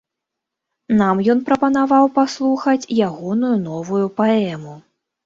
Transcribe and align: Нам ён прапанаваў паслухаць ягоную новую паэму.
Нам 1.01 1.19
ён 1.33 1.43
прапанаваў 1.49 2.05
паслухаць 2.15 2.89
ягоную 3.09 3.51
новую 3.67 4.01
паэму. 4.23 4.73